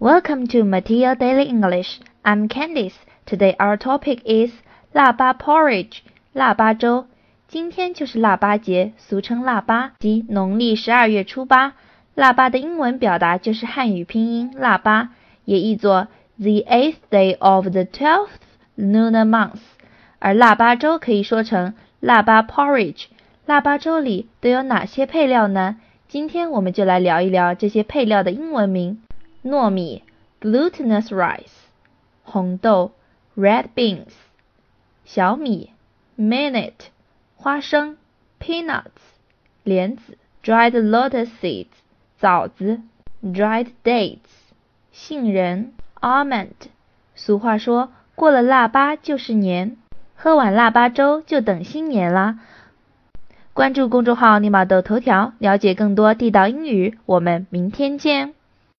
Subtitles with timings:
[0.00, 2.00] Welcome to Mateo Daily English.
[2.24, 2.94] I'm Candice.
[3.26, 4.50] Today our topic is
[4.94, 5.98] 腊八 porridge.
[6.32, 7.04] 腊八粥。
[7.46, 11.74] 今天就是腊八节，俗称腊八，即农历十二月初八。
[12.14, 15.10] 腊八的英文表达就是汉语拼音腊八，
[15.44, 16.08] 也译作
[16.38, 18.40] the eighth day of the twelfth
[18.78, 19.60] lunar month。
[20.18, 23.04] 而腊八粥可以说成腊八 porridge。
[23.44, 25.76] 腊八粥里都有哪些配料呢？
[26.08, 29.02] 今天我们就来聊一聊这些配料的英文名。
[29.42, 30.02] 糯米
[30.40, 31.68] glutinous rice，
[32.24, 32.92] 红豆
[33.36, 34.12] red beans，
[35.04, 35.70] 小米
[36.18, 36.74] millet，
[37.36, 37.96] 花生
[38.38, 38.84] peanuts，
[39.64, 41.68] 莲子 dried lotus seeds，
[42.18, 42.80] 枣子
[43.22, 44.18] dried dates，
[44.92, 46.68] 杏仁 almond。
[47.14, 49.76] 俗话说过了腊八就是年，
[50.16, 52.40] 喝碗腊八粥就等新年啦。
[53.52, 56.98] 关注公众号“立马豆头条”，了解更多地道英语。
[57.06, 58.34] 我们明天见。